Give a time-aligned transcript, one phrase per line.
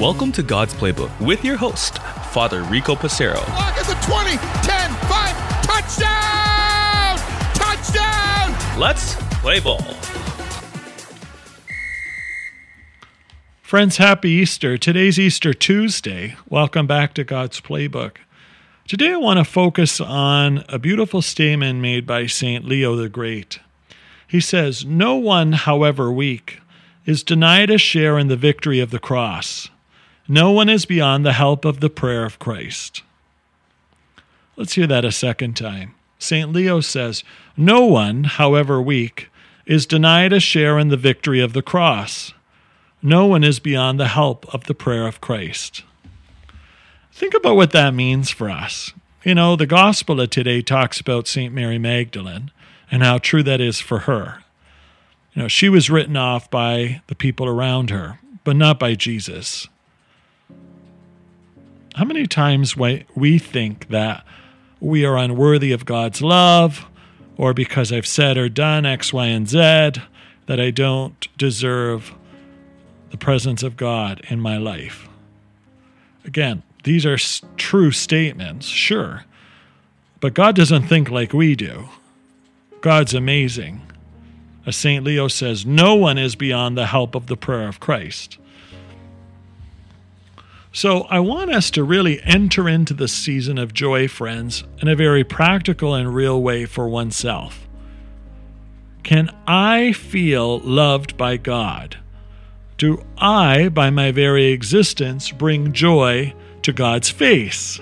[0.00, 1.98] Welcome to God's Playbook with your host,
[2.32, 3.36] Father Rico Passero.
[3.36, 7.18] Lock at the 20, 10, 5, touchdown!
[7.54, 8.80] Touchdown!
[8.80, 9.80] Let's play ball.
[13.62, 14.76] Friends, happy Easter.
[14.76, 16.34] Today's Easter Tuesday.
[16.48, 18.16] Welcome back to God's Playbook.
[18.88, 22.64] Today I want to focus on a beautiful statement made by St.
[22.64, 23.60] Leo the Great.
[24.26, 26.60] He says, No one, however weak,
[27.04, 29.68] is denied a share in the victory of the cross.
[30.28, 33.02] No one is beyond the help of the prayer of Christ.
[34.56, 35.94] Let's hear that a second time.
[36.18, 36.52] St.
[36.52, 37.22] Leo says,
[37.56, 39.28] No one, however weak,
[39.66, 42.32] is denied a share in the victory of the cross.
[43.02, 45.84] No one is beyond the help of the prayer of Christ.
[47.12, 48.92] Think about what that means for us.
[49.22, 51.52] You know, the gospel of today talks about St.
[51.52, 52.50] Mary Magdalene
[52.90, 54.42] and how true that is for her.
[55.34, 59.68] You know, she was written off by the people around her, but not by Jesus.
[61.94, 64.24] How many times we think that
[64.80, 66.86] we are unworthy of God's love,
[67.36, 72.14] or because I've said or done X, Y, and Z, that I don't deserve
[73.10, 75.08] the presence of God in my life.
[76.24, 77.16] Again, these are
[77.56, 79.24] true statements, sure,
[80.20, 81.88] but God doesn't think like we do.
[82.86, 83.82] God's amazing.
[84.64, 85.02] As St.
[85.02, 88.38] Leo says, no one is beyond the help of the prayer of Christ.
[90.70, 94.94] So I want us to really enter into the season of joy, friends, in a
[94.94, 97.66] very practical and real way for oneself.
[99.02, 101.96] Can I feel loved by God?
[102.78, 107.80] do I, by my very existence, bring joy to God's face?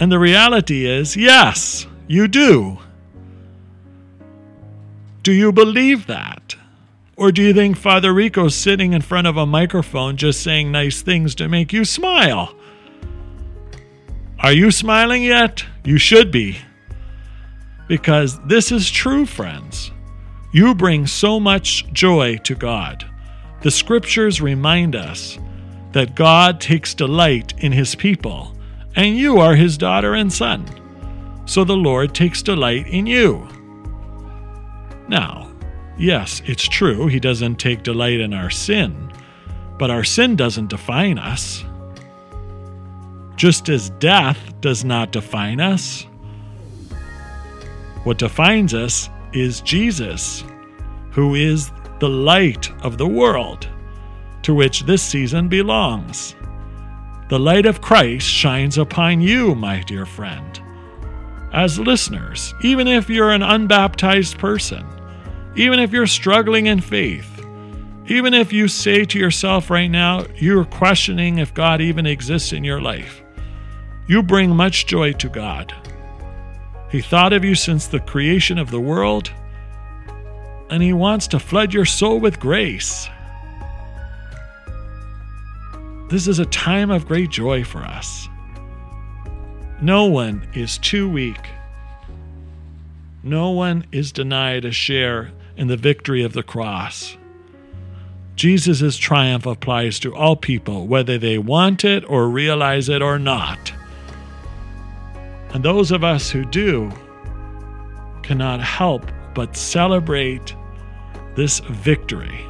[0.00, 2.78] And the reality is, yes, you do.
[5.28, 6.56] Do you believe that?
[7.14, 11.02] Or do you think Father Rico's sitting in front of a microphone just saying nice
[11.02, 12.54] things to make you smile?
[14.38, 15.66] Are you smiling yet?
[15.84, 16.56] You should be.
[17.88, 19.90] Because this is true, friends.
[20.54, 23.04] You bring so much joy to God.
[23.60, 25.38] The scriptures remind us
[25.92, 28.56] that God takes delight in his people,
[28.96, 30.64] and you are his daughter and son.
[31.44, 33.46] So the Lord takes delight in you.
[35.08, 35.50] Now,
[35.96, 39.12] yes, it's true, he doesn't take delight in our sin,
[39.78, 41.64] but our sin doesn't define us.
[43.36, 46.06] Just as death does not define us,
[48.04, 50.44] what defines us is Jesus,
[51.10, 51.70] who is
[52.00, 53.68] the light of the world,
[54.42, 56.34] to which this season belongs.
[57.28, 60.60] The light of Christ shines upon you, my dear friend.
[61.52, 64.86] As listeners, even if you're an unbaptized person,
[65.58, 67.44] even if you're struggling in faith,
[68.06, 72.62] even if you say to yourself right now, you're questioning if God even exists in
[72.62, 73.22] your life,
[74.06, 75.74] you bring much joy to God.
[76.92, 79.32] He thought of you since the creation of the world,
[80.70, 83.08] and He wants to flood your soul with grace.
[86.08, 88.28] This is a time of great joy for us.
[89.82, 91.44] No one is too weak.
[93.24, 97.16] No one is denied a share in the victory of the cross.
[98.36, 103.72] Jesus' triumph applies to all people, whether they want it or realize it or not.
[105.50, 106.92] And those of us who do
[108.22, 110.54] cannot help but celebrate
[111.34, 112.46] this victory,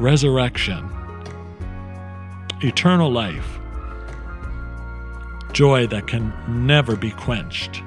[0.00, 0.90] resurrection,
[2.62, 3.60] eternal life,
[5.52, 7.82] joy that can never be quenched.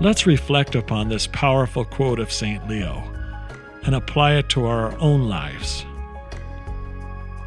[0.00, 2.68] Let's reflect upon this powerful quote of St.
[2.68, 3.02] Leo
[3.82, 5.84] and apply it to our own lives.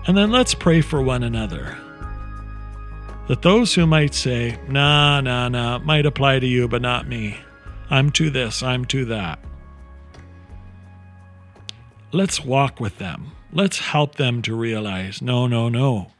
[0.05, 1.77] And then let's pray for one another
[3.27, 7.37] that those who might say, nah, nah, nah, might apply to you, but not me.
[7.89, 9.39] I'm to this, I'm to that.
[12.11, 13.31] Let's walk with them.
[13.53, 16.11] Let's help them to realize no, no, no,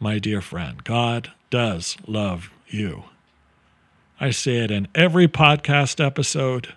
[0.00, 3.04] my dear friend, God does love you.
[4.20, 6.74] I say it in every podcast episode,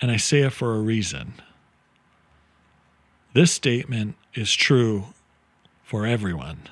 [0.00, 1.34] and I say it for a reason.
[3.32, 5.06] This statement is true
[5.82, 6.68] for everyone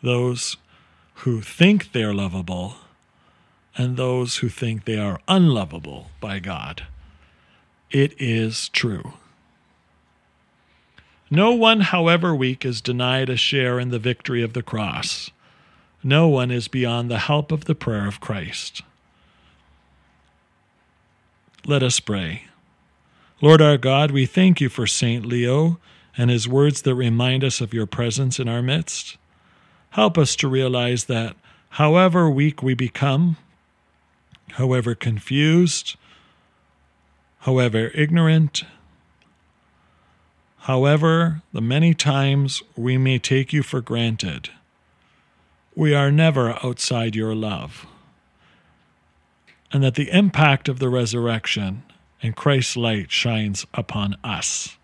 [0.00, 0.56] those
[1.14, 2.76] who think they're lovable
[3.76, 6.86] and those who think they are unlovable by God.
[7.90, 9.14] It is true.
[11.30, 15.30] No one, however weak, is denied a share in the victory of the cross.
[16.08, 18.80] No one is beyond the help of the prayer of Christ.
[21.66, 22.44] Let us pray.
[23.42, 25.26] Lord our God, we thank you for St.
[25.26, 25.78] Leo
[26.16, 29.18] and his words that remind us of your presence in our midst.
[29.90, 31.36] Help us to realize that
[31.72, 33.36] however weak we become,
[34.52, 35.96] however confused,
[37.40, 38.64] however ignorant,
[40.60, 44.48] however the many times we may take you for granted,
[45.78, 47.86] we are never outside your love.
[49.70, 51.84] And that the impact of the resurrection
[52.20, 54.76] and Christ's light shines upon us.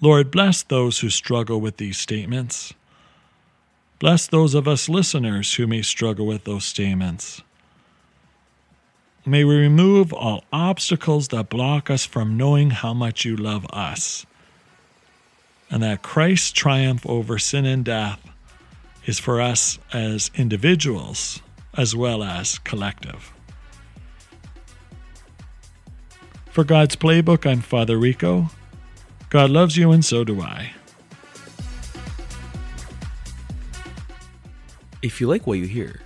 [0.00, 2.72] Lord, bless those who struggle with these statements.
[3.98, 7.42] Bless those of us listeners who may struggle with those statements.
[9.26, 14.24] May we remove all obstacles that block us from knowing how much you love us,
[15.70, 18.26] and that Christ's triumph over sin and death
[19.06, 21.40] is for us as individuals
[21.74, 23.32] as well as collective.
[26.50, 28.50] For God's Playbook, I'm Father Rico.
[29.28, 30.72] God loves you, and so do I.
[35.02, 36.00] If you like what you hear,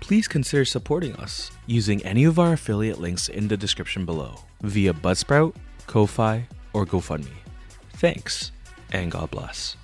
[0.00, 4.92] please consider supporting us using any of our affiliate links in the description below via
[4.92, 5.56] Buzzsprout,
[5.86, 7.28] Ko-Fi, or GoFundMe.
[7.94, 8.52] Thanks,
[8.92, 9.76] and God bless.